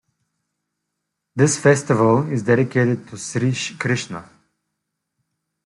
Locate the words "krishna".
3.77-4.27